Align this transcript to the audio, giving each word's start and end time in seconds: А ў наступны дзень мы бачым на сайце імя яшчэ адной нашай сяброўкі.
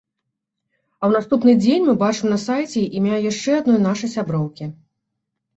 А 1.01 1.03
ў 1.09 1.11
наступны 1.19 1.53
дзень 1.63 1.85
мы 1.89 1.93
бачым 2.03 2.27
на 2.33 2.39
сайце 2.47 2.81
імя 3.01 3.21
яшчэ 3.31 3.51
адной 3.61 3.79
нашай 3.87 4.09
сяброўкі. 4.15 4.65